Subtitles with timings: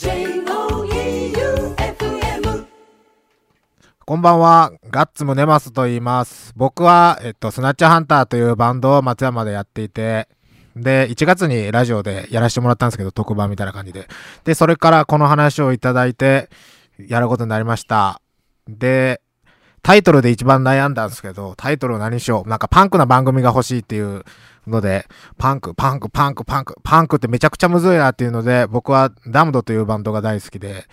[0.00, 0.46] J-O-E-U-F-M
[4.06, 6.54] こんばんは、ガッツムネマスと言います。
[6.56, 10.30] 僕は、えっと、スナッチハンターというバンドを松山でやっていて、
[10.74, 14.08] で、1月にラジオでやらせてもらったんですけど、特番みたいな感じで。
[14.44, 16.48] で、それからこの話をいただいて、
[16.98, 18.22] やることになりました。
[18.68, 19.20] で、
[19.82, 22.48] タイトルで一番悩んだんですけど、タイトルを何しよう。
[22.48, 24.24] なんかパンクな番組が欲しいっていう
[24.70, 25.06] ので、
[25.38, 30.86] パンク、パンク、パンク、パンク、パンクってめちゃくちゃむずいなっていうので、僕はダムドというバンドが大好きで、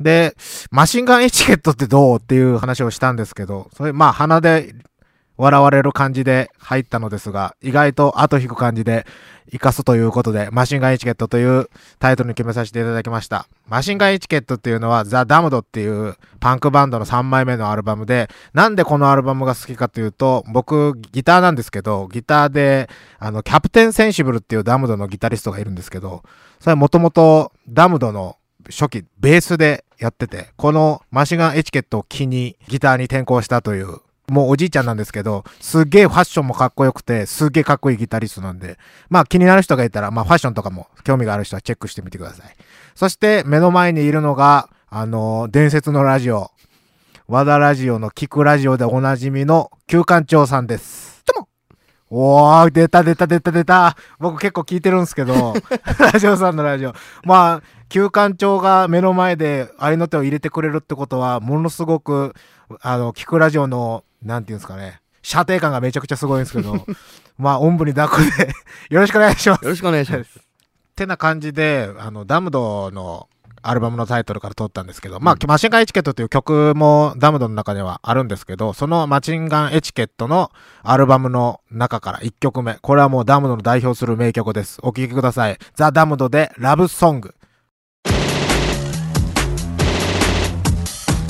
[0.00, 0.34] で、
[0.70, 4.74] マシンガンエチケットってどうっていう話をしたんですけど、それ、まあ鼻で
[5.38, 9.06] 笑われる感じで入ったのですが、意外と後引く感じで
[9.46, 11.70] 活かすということで、マシンガンエチケットという
[12.00, 13.46] タイトルに決めさせていただきました。
[13.68, 26.24] マシンガンエチケットっていうのは、ザ・ダムドっていうパンクバンドの3枚目のアルバムで、なんでこのアルバムが好きかというと、僕、ギターなんですけど、ギターで、あの、キャプテンセンシブルっていうダムドのギタリストがいるんですけど、
[26.58, 28.36] それはもともとダムドの
[28.70, 33.98] 初期、ベースでやってて、このマシンガンエチケットを機にギターに転向したという、
[34.28, 42.54] もうおじいちゃんなんですけど、すっげえファッションもかっこよくて、すっげえかっこいいギタリストなんで、まあ気になる人がいたら、まあファッションとかも興味がある人はチェックしてみてください。
[42.94, 46.50] そして目の前にいるのが、あの伝説のラジオ、
[47.26, 51.22] 和田ラジオの聞くラジオでおなじみの旧館長さんです。
[51.26, 51.48] どうも
[52.10, 53.96] おー、出た出た出た出た。
[54.18, 55.54] 僕結構聞いてるんですけど、
[56.12, 56.94] ラジオさんのラジオ。
[57.24, 62.34] まあ、旧館長が目の前で合いの手を入れてくれるってことは、ものすごく、
[62.80, 66.84] あの、聞くラジオの、なんていうんですかね、射程感がめちゃくちゃすごいんですけど、
[67.38, 68.48] まあ、おんぶに抱っこで、
[68.90, 69.62] よろしくお願いします。
[69.62, 70.40] よろしくお願いします。
[70.96, 73.28] てな感じで、あの、ダムドの
[73.62, 80.50] アルバムのタイトルから取ったんですけど、まあ、マシンガンエチケットという曲もダムドの中ではあるんですけど、そのマシンガンエチケットの
[80.82, 82.74] アルバムの中から1曲目。
[82.80, 84.78] これはもうダムドの代表する名曲です。
[84.82, 85.58] お聴きください。
[85.74, 87.34] ザ・ダムドでラブソング。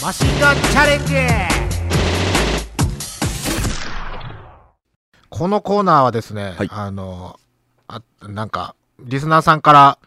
[0.03, 1.07] マシンガンチャレン
[1.53, 1.58] ジ
[5.31, 7.39] このコーナーはですね、はいあの、
[7.87, 9.99] あ、なんか、リスナーさんから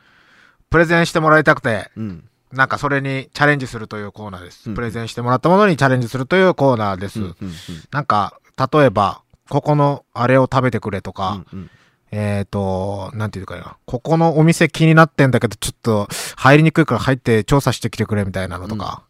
[0.70, 2.24] プレゼンしてもらいたくて、うん。
[2.52, 4.70] なんかそれにチャレンジするというコーナーです。
[4.70, 7.22] うんプレゼンしてもらったものにチャレンジするというコーナーです。
[7.22, 7.26] うん。
[7.28, 7.54] うん。
[7.92, 8.40] なんか、
[8.74, 11.70] 例えば、ここのあれを食べてくれとか、うん。
[12.12, 19.04] えっ、と、なんていうかな、ここのお店気になってんだけど、ちょっと入りにくいから入って調査してきてくれみたいなのとか。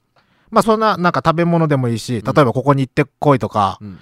[0.51, 3.99] まあそんな、なんか食べ物でもいいし、例えばここに行ってこいとか、うん。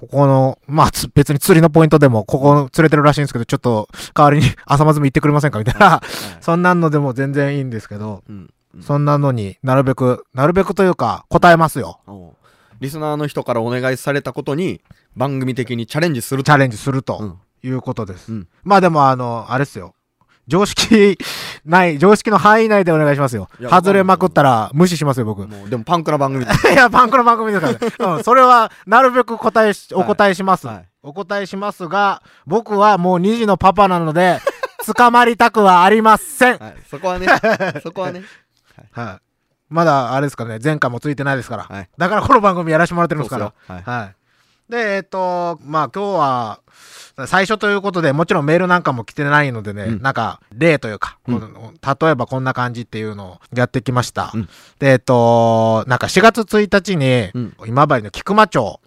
[0.00, 6.00] ここの、まあ、つ別に釣りのポイントでも、ここ連れてるらしいんですけど、ちょっと代わりに朝まずも行ってくれませんかみたいな、
[6.40, 8.50] そんなんのでも全然いいんですけど、うん。
[8.80, 12.00] そんなのになるべく、なるべくというか、答えますよ。
[12.80, 14.80] リスナーの人からお願いされたことに
[15.16, 17.38] 番組的にチャレンジするチャレンジするとうん。
[17.62, 18.32] いうことです。
[18.32, 19.94] うんまあでも、あの、あれですよ。
[20.48, 21.18] 常識
[21.64, 25.42] ない、常識の範囲内でお願いしますよ外れまくったら無視しますよ、僕。
[25.42, 28.14] いもうでもパンクな番組 だや、パンクの番組ですからね。
[28.16, 30.66] うん、それは、なるべく答えし、お答えします。
[30.66, 34.38] はいお答えしますが、僕はもう2児のパパなので、
[34.94, 36.58] 捕まりたくはありません。
[36.58, 36.74] はい。
[36.90, 37.26] そこはね、
[37.82, 38.22] そこはね。
[38.92, 39.22] はい。
[39.68, 41.62] まだ、あれですかね、前回もついてないですから。
[41.64, 43.52] はいだからこの番組やらせてもらってるんですから。
[43.66, 44.16] はい。
[44.70, 46.60] で、えっ、と、まあ今日は、
[47.26, 54.30] 最初ということで、もちろんメールなんかも来てないのでね、うんなんか、例というか、うん例えばこんな感じっていうのをやってきました。
[54.32, 54.48] うん
[54.78, 57.56] で、えっ、と、なんか4月1日に、うん。
[57.66, 58.80] 今治の菊間町。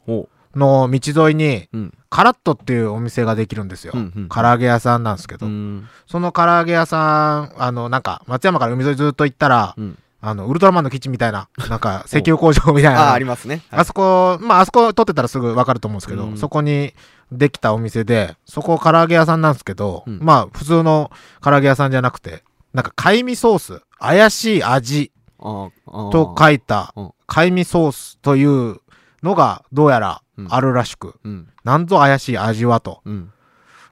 [0.56, 1.94] の道沿いに、うん。
[2.10, 3.94] カラットっていうお店ができるんですよ。
[3.96, 5.88] うんうん唐揚げ屋さんなんですけど、うん。
[6.08, 9.98] その唐揚げ屋さん、あの、なんか、松山から海沿いずっと行ったら、うん。
[10.26, 13.08] あの、ウルトラマンの基地みたいな、なんか、 石油工場みたいな。
[13.08, 13.62] ああ、ありますね。
[13.70, 16.94] はいあそこ、まあ、あそこ撮ってたらすぐわかると思うんですけど、うんそこに
[17.30, 21.12] できたお店で、そこ唐揚げ屋さんなんですけど、うんまあ、普通の
[21.42, 28.78] 唐揚げ屋さんじゃなくて、なんか、貝味ソース、怪しい味と書いたうん、貝味ソースという
[29.24, 31.50] のが、どうやらあるらしく、うん。
[31.66, 33.02] なんぞ怪しい味はと。
[33.04, 33.32] うん。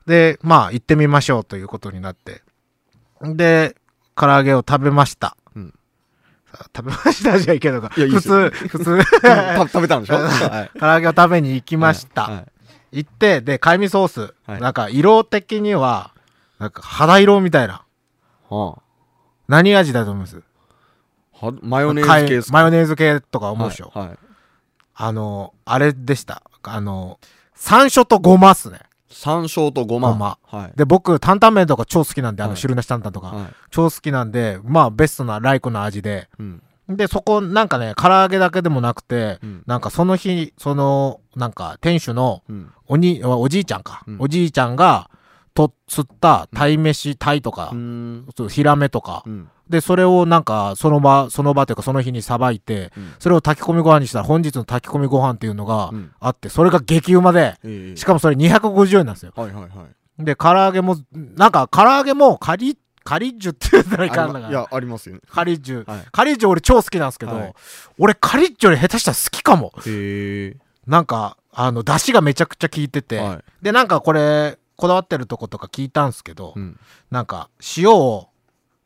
[0.07, 2.41] で、まあ、行ってみましょうということになって。
[3.21, 3.75] で、
[4.15, 5.35] 唐揚げを食べました。
[6.75, 7.89] 食べましたじゃいけどか。
[7.89, 8.99] 普通、普通。
[9.21, 10.15] た食べたんでしょ？
[10.15, 10.79] はい。
[10.79, 12.23] 唐揚げを食べに行きました。
[12.23, 12.37] は
[12.91, 12.99] い。
[13.03, 14.33] 行って、で、貝味ソース。
[14.45, 16.13] はいなんか、色的には、
[16.59, 17.83] なんか、肌色みたいな。
[18.49, 18.79] は
[19.47, 20.41] 何味だと思います？
[21.61, 22.53] マヨネーズ系ですか？
[22.53, 24.17] マヨネーズ系とか思うでしょ、はいはい。
[24.93, 26.43] あの、あれでした。
[26.63, 27.19] あの、
[27.55, 28.79] 山椒とごまっすね。
[29.11, 30.09] 山椒とごま。
[30.09, 30.71] ごまはい。
[30.75, 33.47] で、僕、担々麺とか超好きなんで、あの、はい汁なし担々とか、はい。
[33.69, 36.29] 超好きなんで、まあ、ベストなライクな味で。
[36.39, 36.61] うん。
[36.89, 39.63] で、そこ、なんかね、唐揚げだけでもなくて、うん。
[39.67, 42.71] なんかその日、その、なんか、店主のうん。
[42.87, 44.03] おに、おじいちゃんか。
[44.07, 45.09] うんおじいちゃんが
[45.53, 48.25] と釣った鯛飯、鯛とかう、ん。
[48.49, 49.23] ヒラメとか。
[49.25, 49.49] う、ん。
[49.69, 53.13] で、それをなんか、その場、その場というかその日にさばいて、うん。
[53.19, 56.11] それを炊き込みご飯にしたら本日の炊き込みご飯っていうのがうん。
[56.19, 57.97] あって、それが激うまで、ええ。
[57.97, 59.33] しかもそれ250円なんですよ。
[59.35, 59.69] はいはいは
[60.19, 60.23] い。
[60.23, 64.45] で、唐揚げも、なんか唐揚げもカリ、カリッジュって言ったらいかんのかな。
[64.47, 65.15] ありまいやありますよ。
[65.15, 65.89] ねカリッジュ。
[65.89, 66.05] はい。
[66.11, 67.53] カリッジュ俺超好きなんですけど、はい。
[67.97, 69.73] 俺カリッジュより下手したら好きかも。
[69.85, 76.79] へえなんか、あの、出汁がめちゃくちゃ効いてて、はいで、なんかこれ、こだわってるとことか聞いたんすけど、うん。
[77.09, 78.29] なんか、塩を、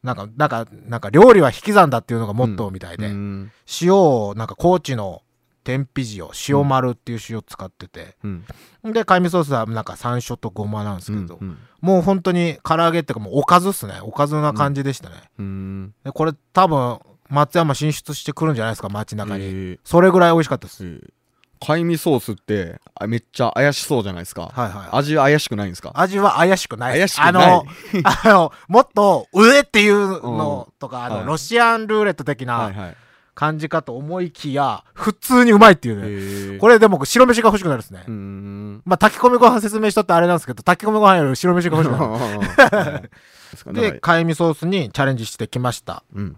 [0.04, 3.52] なんか、なんか、なんか、料理は引き算だっていうのがモットーみたいで、うん。
[3.82, 5.24] 塩を、なんか、高知の
[5.66, 8.46] 天日塩、塩丸っていう塩使ってて、うん。
[8.94, 14.00] で、貝味ソースはなんか山椒とごまなんですけど、うんもう本当に唐揚げっていうかもうおかずっすね。
[14.02, 15.16] おかずな感じでしたね。
[15.38, 15.94] うん。
[16.04, 17.00] で、これ多分、
[17.30, 19.44] 松山進出してくるんじゃないですか、街中に。
[19.44, 19.80] へえ。
[19.84, 20.84] それぐらい美味しかったです。
[20.84, 21.00] え
[21.62, 24.90] え貝味ソースってあめっちゃ怪しそうじゃないですかはいはい。
[24.92, 25.92] 味怪しくないんですか？
[25.96, 27.18] 味は怪しくないです。
[27.18, 27.66] 怪しくないあの、
[28.32, 32.96] あの、もっと上っていうのとか、あの、はいロシアンルーレット的なはいはい
[33.34, 36.04] 感じかと思いきや、普通にうまいっていうね。
[36.08, 38.12] へえこれでも白飯が欲しくなるですねう。
[38.12, 43.12] んまあ、炊き込みご飯説明しとってあれなんですけど、炊き込みご飯より白飯が欲しくなる。
[43.74, 46.04] で、で貝味ソースにチャレンジしてきました。
[46.16, 46.38] うん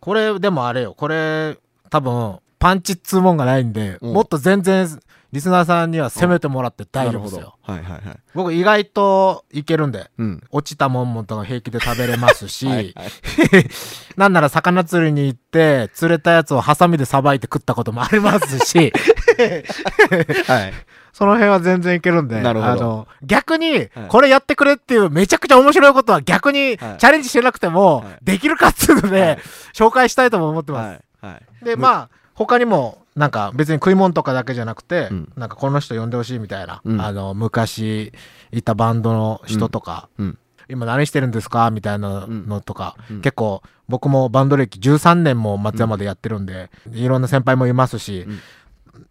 [0.00, 1.58] これ、でもあれよ、これ、
[1.90, 4.12] 多分、パンチっつうもんがないんで、うん。
[4.14, 4.88] もっと全然、
[5.30, 7.56] リスナーさんには攻めてもらって大丈夫ですよ。
[7.62, 8.02] はいはいはい。
[8.34, 10.42] 僕意外といけるんで、うん。
[10.50, 13.66] 落ちたもんもんとか平気で食べれますし、 はいはい。
[14.16, 18.92] なんなら魚釣りに行って、釣れたやつをハサミでさばいて食ったこともありますし、
[20.46, 20.72] はい。
[21.12, 22.72] その辺は全然いけるんで、なるほど。
[22.72, 26.96] あの、逆にはい、これやってくれっていうめちゃくちゃ面白いことは逆にチはい。
[26.96, 29.38] ャレンジしてなくてもはい、できるかっつうので、はい。
[29.74, 30.86] 紹介したいとも思ってます。
[31.22, 31.34] はい。
[31.34, 31.64] はい。
[31.64, 32.08] で、むまあ、
[32.38, 35.32] 他にも、なんか別に食い物とかだけじゃなくて、うん。
[35.36, 37.00] なんかこの人呼んでほしいみたいな、うん。
[37.00, 38.12] あの、昔
[38.52, 40.38] いたバンドの人とか、うん。
[40.68, 43.20] 今何してるんですかみたいなのとか、うん。
[43.22, 48.38] 結構僕もバンド歴13年も松山でやってるんで、いろんな先輩もいますし、うん。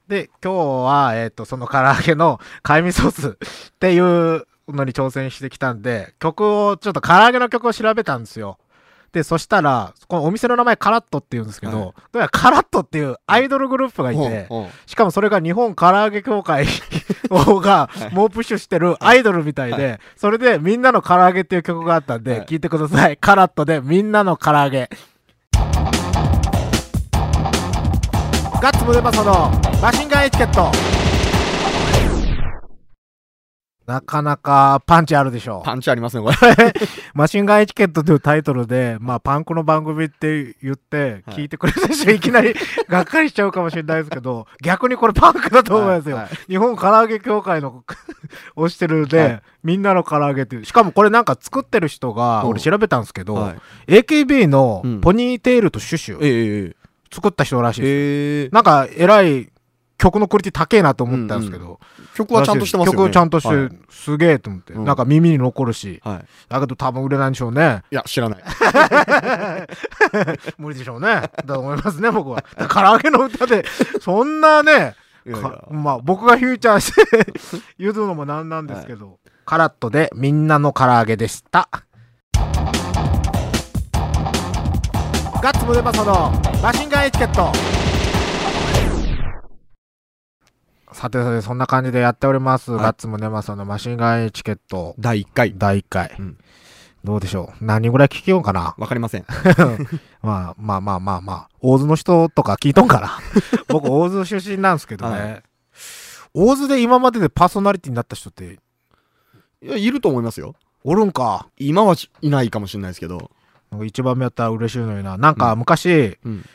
[0.07, 0.55] で、今日
[0.85, 3.33] は、えっ、と、その唐揚げの貝味ソースっ
[3.77, 8.57] ていうのに挑戦してきたんで、曲を、ちょっと唐揚げの曲を調べたんですよ。
[9.11, 14.47] で、そしたら、このお店の名前カラットって言うんですけど、はいどうやらカラットっていうアイドルグループがいて、
[14.85, 16.65] しかもそれが日本唐揚げ協会
[17.29, 23.17] がはい猛プッシュしてるアイドルみたいで、それでみんなの唐揚げっていう曲があったんで、はい聞いてください。
[23.17, 24.89] カラットでみんなの唐揚げ。
[28.59, 29.51] ガッツムデパソの
[29.81, 30.71] マシンガンエチケット。
[33.87, 35.65] なかなかパンチあるでしょう。
[35.65, 36.73] パンチありますねこれ。
[37.15, 41.37] マシンガンエチケットというタイトルで、まあ、パンクの番組って言って、はい。
[41.37, 42.53] 聞いてくれた人いきなり
[42.89, 46.17] がっかりしちゃうかもしれないですけど、 逆にこれパンクだと思いますよ。
[46.17, 46.35] はいはい。
[46.49, 47.85] 日本唐揚げ協会の
[48.57, 49.41] 推してるで、はい。
[49.63, 50.65] みんなの唐揚げっていう。
[50.65, 52.49] しかもこれなんか作ってる人が、うん。
[52.49, 53.55] 俺調べたんですけど、は
[53.87, 53.91] い。
[53.99, 54.99] AKB のうん。
[54.99, 57.89] ポニーテールとシュシュ、ええ作った人らしいです。
[57.89, 58.49] ええ。
[58.51, 59.49] なんか、えらい
[59.97, 61.79] 曲のクオリティ高えなと思ったんですけど、
[62.15, 62.97] 曲はちゃんとしてますよね。
[62.97, 63.69] 曲ちゃんとして、はい。
[63.89, 64.85] すげえと思って、うん。
[64.85, 66.25] なんか耳に残るし、はい。
[66.49, 67.83] だけど多分売れないんでしょうね。
[67.91, 68.43] いや知らない。
[70.57, 71.07] 無理でしょうね。
[71.07, 72.43] だと思いますね、僕は。
[72.69, 73.65] 唐揚げの歌で、
[73.99, 74.95] そんなね、
[75.71, 77.33] まあ僕がフューチャーして
[77.79, 81.69] 言うのもなんなんですけど、カラットでみんなの唐揚げでした。
[85.41, 87.76] ガッツムデパソのマシンガンエチケット。
[90.97, 92.71] さてさて、そんな感じでやっております。
[92.71, 96.15] はいガッツムデパソのマシンガンエチケット第1回第1回。
[96.17, 96.37] うん
[97.03, 97.63] どうでしょう？
[97.63, 98.73] 何人ぐらい聞きようかな？
[98.79, 99.25] わかりません
[100.23, 103.19] まあまあまあまあまあ、大津の人とか聞いとんかな？
[103.69, 105.19] 僕、大津出身なんですけどね。
[105.19, 105.43] はい
[106.33, 108.59] 大津で今まででパーソナリティになった人って、
[109.61, 111.47] いやいると思いますよおるんか。
[111.57, 113.31] 今はいないかもしれないですけど。
[113.71, 115.17] なんか一番目やったら嬉しいのにな。
[115.17, 116.45] なんか昔、うん。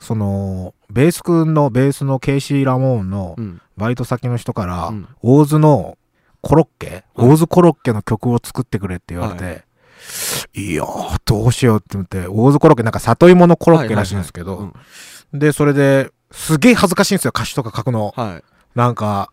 [0.00, 3.60] その、ベース君のベースのケイシー・ラモーンのうん。
[3.82, 5.08] バイト先の人から、うん。
[5.22, 5.98] 大津の
[6.40, 7.30] コロッケ、うん。
[7.32, 9.64] 大津コロッケの曲を作ってくれって言われて、
[10.54, 14.72] い、いよー、どうしようって思って、大津コロッケなんか里芋のコロッケらしいんですけど、
[15.32, 15.38] うん。
[15.38, 18.14] で、それで、すげえ恥ずかしいんですよ、歌詞とか書くの。
[18.16, 18.44] はい。
[18.74, 19.30] なんか、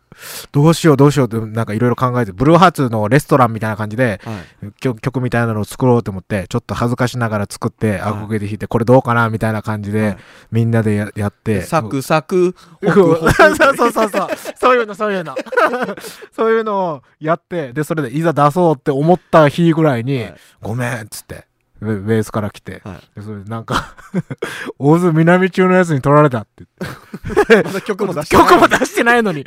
[0.52, 4.72] どうしようどうしようって、なんかいろいろ考えて、ブルーハーツのレストランみたいな感じで、はい。
[4.82, 10.18] 曲曲みたいなのを作ろうと思って、ちょっと恥ずかしながら作って、アコゲで弾いて、これどうかなみたいな感じで、はい
[10.52, 11.62] みんなでややって。
[11.62, 13.32] サクサク、ホそう。
[13.32, 14.10] そうそうそう
[14.56, 14.76] そう。
[14.76, 15.36] いうの、そういうの。
[16.36, 21.46] そういうのをやって、で、それでいざ出そうって思った日ぐらいに、はいごめんっつって、
[21.82, 23.96] ベベースから来て、はいでそれでなんか、
[24.80, 27.82] 大津南中のやつに取られたって言って。
[27.82, 29.20] 曲も出してない。
[29.24, 29.46] のに。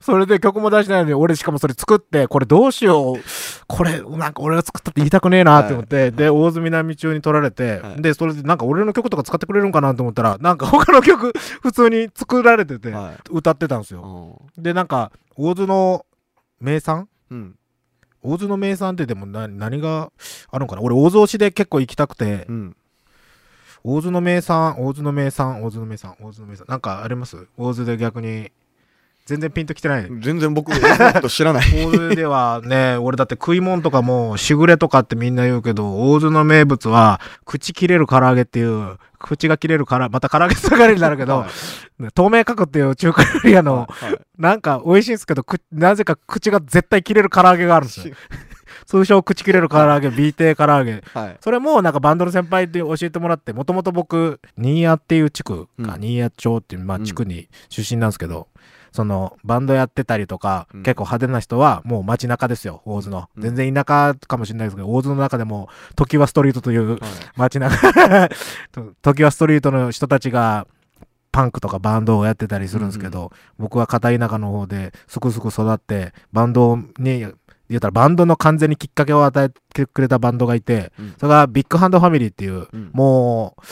[0.00, 3.16] それで曲も出してないのに、俺しかもそれ作って、これどうしよう。
[3.66, 11.32] これ、なんか俺が作ったって言いたくねえなって思って、で、大津南中に取られて、はいで、それでなんか俺の曲とか使ってくれるんかなと思ったら、なんか他の曲
[11.62, 13.16] 普通に作られてて、はい。
[13.30, 14.42] 歌ってたんですよ。
[14.56, 16.06] で、なんか、大津の
[16.60, 17.54] 名産うん。
[18.26, 20.10] 大津の名産ってでもな何が
[20.50, 20.82] あるのかな？
[20.82, 22.76] 俺大津推しで結構行きたくて、うん。
[23.84, 26.66] 大津の名産大津の名産大津の名産大津の名産。
[26.68, 27.46] なんかあります？
[27.56, 28.50] 大津で逆に
[29.26, 30.08] 全然ピンときてない。
[30.20, 30.70] 全然僕、
[31.20, 31.68] と知らない。
[31.68, 42.12] 大津ではね 俺だって食い物とかもしぐれとかってみんな言うけど大津の名物は口切れる唐揚げっていう口が切れるからまた唐揚げつながりになるけど、はい。
[42.14, 48.14] 透明角っていう中華料理屋の、はいなんか美味しいんですけどくなぜか口が絶対切れる唐揚げがあるんですよ。
[48.84, 51.02] 通称口切れる唐揚げ B 定唐揚げ。
[51.14, 51.36] はい。
[51.40, 55.86] それもなんかバンドの先輩で教えてもらってもともと僕新谷っていう地区か、うん。
[56.00, 58.48] 新谷町っていう、まあ、うん地区に出身なんですけど、
[58.96, 60.82] そのバンドやってたりとか、うん。
[60.82, 63.42] 結構派手な人はもう街中ですよ大津の、うん。
[63.42, 67.00] 全然田舎かもしれないですけど大津の中でも常盤ストリートというはい。
[67.36, 67.76] 街中
[68.72, 70.66] と常盤ストリートの人たちが
[71.30, 77.26] パンクとかバンドをやってたりするんですけど、僕は片田舎の方ですくすく育ってバンドに
[77.68, 81.14] 言ったらバンドの完全にきっかけを与えてくれたバンドがいて、うん。
[81.18, 82.90] それがビッグハンドファミリーっていう、うん。
[82.94, 83.62] もう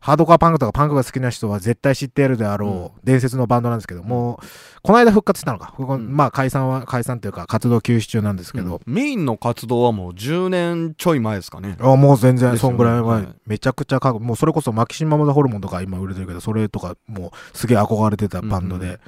[0.00, 4.46] ハードコアパンクとかパンクが好きな人は絶対知っているであろう伝説のバンドなんですけど、もう
[4.82, 6.16] この間復活したのか、うん。
[6.16, 11.76] まあ解散は解散というか活動休止中なんですけど、メインの活動はもう10年ちょい前ですかね。
[11.80, 13.28] あもう全然そんぐらい前、はい。
[13.46, 18.98] めちゃくちゃかもうそれこそマキシマム・ザ・ホルモンとか今売れてるけどそれとかもうすげえ憧れてたバンドで、うんうん。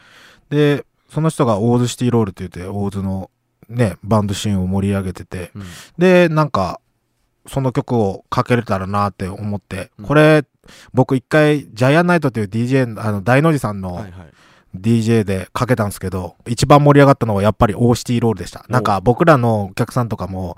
[0.50, 3.30] でその人がオーズシティロールって言ってオーズの
[3.68, 5.52] ねバンドシーンを盛り上げてて。
[5.54, 5.62] うん。
[5.96, 6.80] でなんか
[7.46, 10.06] その曲をかけれたらなって思って、うん。
[10.06, 10.44] これ
[10.92, 14.04] 僕一回ジャイアンナイトっていう DJ あの大の字さんの。
[14.74, 18.64] DJ でかけたんですけど、一番盛り上がったのはやっぱりオーシティロールでした。
[18.68, 20.56] なんか僕らのお客さんとかも、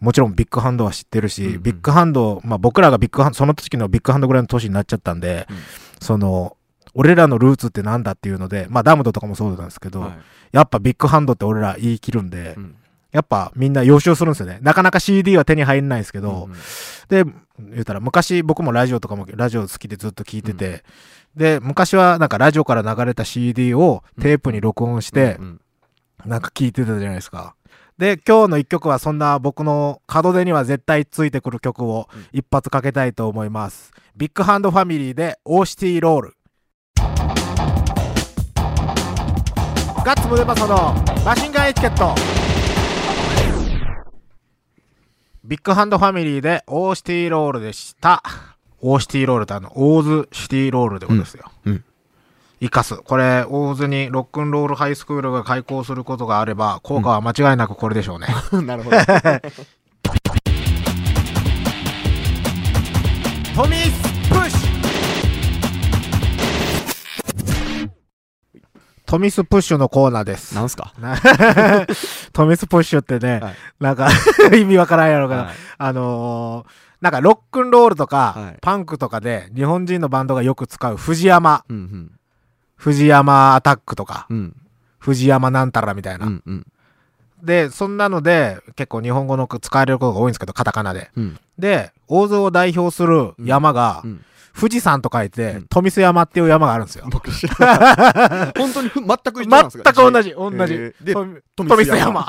[0.00, 1.62] もちろんビッグハンドは知ってるし、うんうん。
[1.62, 5.56] ビッグハンド、まあ僕らがビッグハンド、その時のビッグハンドぐらいの年になっちゃったんで、うん。
[6.00, 6.56] その、
[6.94, 10.12] 俺らのルーツってなんだっていうので、まあダムドとかもそうなんですけど、はい。
[10.50, 12.74] やっぱビッグハンドって俺ら言い切るんで、うん
[13.12, 14.58] やっぱみんな予習するんですよね。
[14.62, 16.54] なかなか CD は手に入んないんですけど、うん
[17.08, 17.24] で、
[17.58, 20.82] 言ったら昔僕もラジオとかもラジオ好きでずっと聞いてて、
[21.36, 25.60] で、昔はなんかラジオから流れた CD をテープに録音して、うん
[26.24, 27.56] なんか聞いてたじゃないですか。
[27.98, 33.90] で、今日の一曲はそんな僕の門出には絶対ついてくる曲をうん一発かけたいと思います。
[34.16, 36.36] ビッグハンドファミリーでオーシティロール。
[40.04, 42.41] ガッツムデパソのマシンガンエチケット。
[45.44, 48.22] ビッグハンドファミリーでオーシティロールでした。
[48.80, 51.50] オーシティロールってあの、オーズシティロールってことですよ。
[51.66, 51.84] うんうん
[52.60, 52.94] 生かす。
[52.94, 58.28] これ、大洲にロックンロールハイスクールが開校することがあれば、校歌は間違いなくこれでしょうね。
[58.64, 58.96] なるほど。
[63.56, 64.11] トミス
[69.12, 70.54] トミスプッシュのコーナーです。
[70.54, 70.94] なんすか？
[70.98, 71.16] な
[72.32, 74.08] トミスプッシュってね、はいなんか
[74.56, 82.12] 意味わからんやろうけど、はいあのーなんかロックンロールとか、はいパンクとかで日本人のバンドがよく使う藤山、うん
[82.76, 84.36] 藤山アタックとか、うん。
[84.36, 84.56] うん。
[84.98, 86.26] 藤山なんたらみたいな。
[86.26, 86.66] うんうん。
[87.42, 91.10] で、そんなので結構日本語の使われることが多いんですけど、カタカナで。
[91.16, 91.38] うん。
[91.58, 97.06] で、大津を代表する山が、うん富士山と書いて、うん富須山っていう山があるんですよ。
[97.10, 98.52] 僕知らない。
[98.58, 100.74] 本当にふ全く一緒なんですか全く同じ、同じ。
[100.74, 101.14] えーで、
[101.56, 102.26] 富山。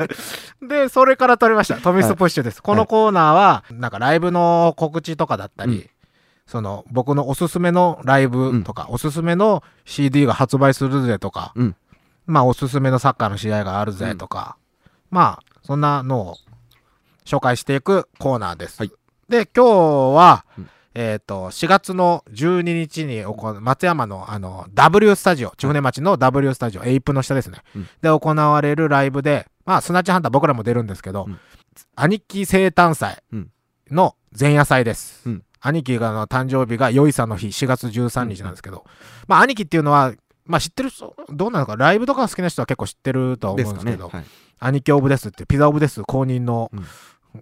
[0.62, 1.76] で、それから取りました。
[1.76, 2.62] 富須プッシュです。
[2.62, 5.90] このコーナーは、なんかライブの告知とかだったり、うん
[6.46, 11.76] その、僕のおすすめのライブとか、おすすめの CD が発売するぜとか、うん
[12.26, 14.56] まあ、おすすめのサッカーの試合があるぜとか、
[15.10, 16.36] まあ、そんなのを
[17.24, 18.78] 紹介していくコーナーです。
[18.78, 18.92] はい
[19.28, 27.58] で、今日は、うんえっ、と、4月の12日に行う松山のあの W スタジオ、千船町の W スタジオ、エイプの下ですね。
[27.76, 27.88] うん。
[28.00, 31.38] で、行われるライブで、まあ、スナッチハンター僕らも出るんですけど、うん。
[31.96, 33.50] 兄貴生誕祭うん。
[33.90, 35.28] の前夜祭です。
[35.28, 35.44] うん。
[35.60, 38.86] 兄貴がの誕生日がよいさの日、4月13日なんですけど、
[39.28, 40.14] まあ、兄貴っていうのは、
[40.46, 44.24] まあ、知ってる人、どうなのか、ライブとか好きな人は結構知ってるとは思うんですけど、はい。
[44.60, 46.86] 兄貴オブですって、ピザオブです公認の、うん。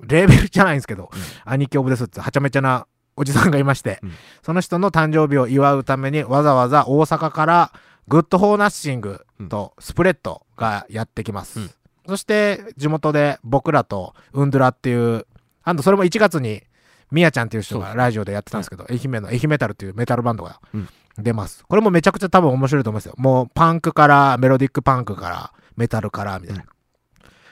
[0.02, 1.20] レーベルじゃないんですけど、うん。
[1.44, 4.12] 兄貴オブですってはちゃめちゃなおじさんがいまして、うん。
[4.42, 7.72] その人の誕生日を祝うためにわざわざ大阪から
[8.08, 11.60] グッドフォーナッシングとスプレッドがやってきます。
[11.60, 11.70] うん。
[12.06, 15.26] そして地元で僕らとウンドゥラっていう、
[15.62, 16.62] あとそれも1月に
[17.10, 20.88] ミヤちゃんっていう人がラジオでやってたんですけど、愛媛の愛媛メタルっていうメタルバンドがうん。
[21.16, 21.64] 出ます。
[21.66, 23.14] これもめちゃくちゃ多分面白いと思いますよ。
[23.16, 26.64] もうパンクからメロディックパンクからメタルからみたいな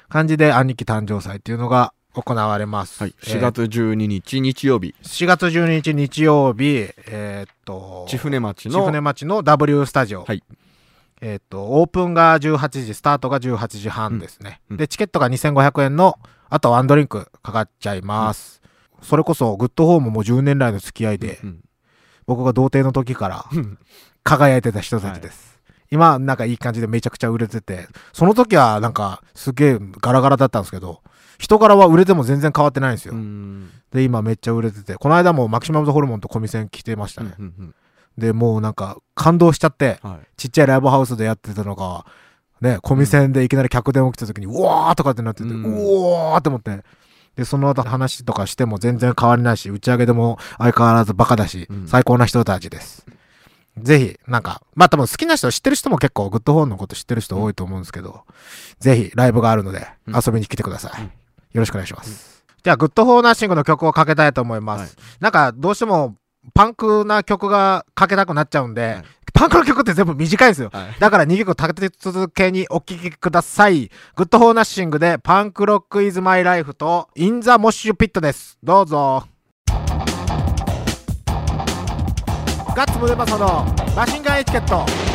[0.09, 3.03] 感じで兄貴誕生祭っていうのが行われます。
[3.03, 10.25] はい、えー4月12日日曜日、4月12日日曜日、えーっと、千船町千船の町の W スタジオ。
[10.25, 10.43] はい
[11.25, 14.61] えーっと、オープンが18時、スタートが18時半ですね。
[14.69, 16.19] うんうんで、チケットが2500円の、
[16.51, 18.61] あとワンドリンクかかっちゃいます。
[19.03, 21.61] それこそ、グッドホームも10年来の付き合いで、うん
[22.25, 23.79] 僕が童貞の時からうん
[24.23, 25.61] 輝いてた人たちです。
[25.91, 31.03] 今、なんかいい感じでめちゃくちゃ売れてて、その時はなんかすげえガラガラだったんですけど、
[31.39, 33.15] 人柄は売れても全然変わってないんですよ。
[33.15, 33.71] うん。
[33.93, 37.35] で、今めっちゃ売れてて、この間もマキシマムズホルモンとコミセン来てましたね。
[37.39, 37.75] うんうん
[38.19, 40.21] で、もうなんか感動しちゃって、うんはい。
[40.37, 42.05] ちっちゃいライブハウスでやってたのが、
[42.61, 46.85] ね、コミセンでいきなり客電起きた時に、うわーとかってなってて、ううんおーって思って、
[47.37, 51.89] で、その後話とかしても全然変わりないし、打ち上げでも相変わらずバカだし、うん。
[51.89, 53.07] 最高な人たちです。
[53.79, 58.25] ぜひ、なんか、まあ多分好きな人、知ってる人も結構グッドフォーのこと知ってる人多いと思うんですけど、
[58.79, 60.15] ぜひライブがあるのでうん。
[60.15, 61.22] 遊びに来てください。
[61.53, 62.45] うんよろしくお願いします。
[62.63, 64.81] じゃあ、グッドフォーナッシングの曲をかけたいと思います。
[64.81, 64.91] はい
[65.21, 66.17] なんか、どうしても
[66.55, 69.05] パンクな曲がかけたくなっちゃうんで、はい
[69.35, 70.69] パンクの曲って全部短いんですよ。
[70.73, 73.91] はいだから2曲立て続けにお聴きください。
[74.15, 78.59] グッドフォーナッシングで Punk Rock Is My Life と In the Mosh Pit です。
[78.63, 79.25] どうぞ。
[82.77, 85.12] ガッツムデパソのマシンガンエチケット。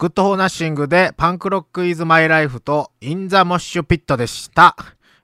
[0.00, 4.74] グッドフォーナッシングで Punk Rock Is My Life と In the Mosh Pit でした。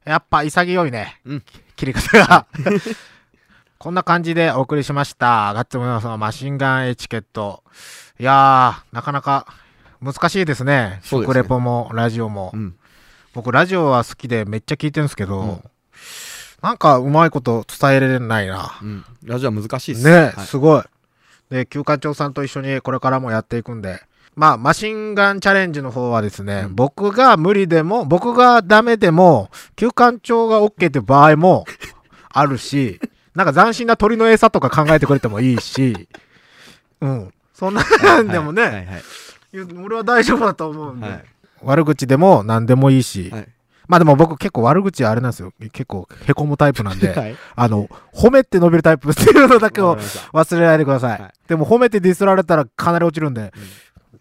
[0.04, 1.18] やっぱ潔いね。
[1.24, 1.42] うん
[1.76, 2.46] 切り方が。
[3.78, 5.54] こんな感じでお送りしました。
[5.54, 7.64] ガッツムデパソのマシンガンエチケット。
[8.20, 9.46] いやー、なかなか
[10.02, 11.00] 難しいですね。
[11.02, 12.50] そうですね食レポもラジオも。
[12.52, 12.76] うん
[13.32, 15.62] 僕ラジオは好きでめっちゃ聞いてるんですけど、うん
[16.60, 18.78] なんかうまいこと伝えれないな。
[18.82, 20.82] うんラジオは難しいですね、はいすごい。
[21.48, 24.02] で、休館長さんと一緒にこれからもやっていくんで、
[24.36, 26.74] まあ、マシンガンチャレンジの方はですね、うん。
[26.74, 31.64] 僕が無理でも、僕がダメでも、休館長が OK っていう場合も
[32.30, 33.00] あるし、
[33.34, 36.06] なんか斬新な鳥の餌とか考えてくれてもいいし、
[37.00, 37.32] うん。
[37.54, 37.82] そんな
[38.22, 38.84] んでもね、はいはい
[39.54, 41.24] いや俺は大丈夫だと思うんで、はい。
[41.62, 43.48] 悪口でも何でもいいし、はい。
[43.88, 45.52] まあでも僕結構悪口あれなんですよ。
[45.72, 47.36] 結構凹むタイプなんで、はい。
[47.54, 51.20] あの、褒めて伸びるタイプっていうのだけを忘れないでください。
[51.20, 51.32] はい。
[51.48, 53.52] でも褒めてディスられたらかなり落ちるんで、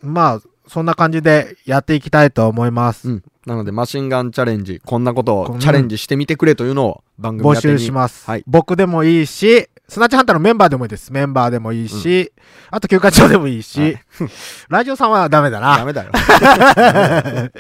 [0.06, 3.10] まあ、そんな感じでやっていきたいと思います。
[3.10, 11.14] うんなのでマシンガンチャレンジこんなことをチャレンジしてみてくれというのを番組募集します、はい僕でもいいし、スナッチハンターのメンバーでもいいです。
[11.14, 12.34] メンバーでもいいし、
[12.72, 14.02] あと休暇長でもいいし、はい
[14.70, 15.78] ラジオさんはダメだな。
[15.78, 16.12] ダメだよ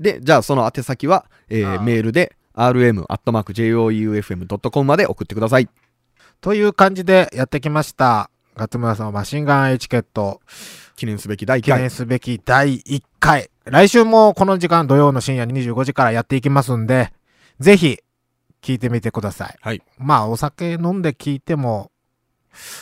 [0.00, 5.68] でじゃあその宛先は、えーメールで rm.joeufm.com まで送ってください
[6.40, 8.30] という感じでやってきました。
[8.56, 10.40] ガッツムラさんのマシンガンエチケット。
[10.96, 13.50] 記念すべき第1記念回すべき第1回。
[13.64, 17.12] 来週もこの時間土曜の深夜25時からやっていきますんで、
[17.60, 17.98] ぜひ
[18.62, 19.58] 聞いてみてください。
[19.60, 21.90] はいまあお酒飲んで聞いても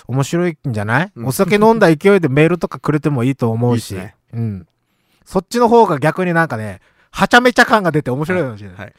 [0.07, 3.93] 面白いんじゃない、うんお酒飲んだ勢いでメールとかくれてもいいと思うし。
[3.93, 4.67] いいねうん。
[5.25, 8.79] そっちの方が逆になんかね、はちゃめちゃ感が出て面白いかもしれない。
[8.79, 8.95] はい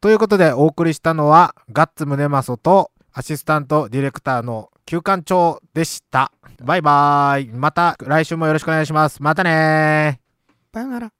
[0.00, 6.32] ということでお送りしたのはガッツムネマソとアシスタントディレクターの休館長でした。
[6.62, 7.52] バイバーイ。
[7.52, 9.22] また来週もよろしくお願いします。
[9.22, 10.18] またね
[10.72, 11.12] バイナラ。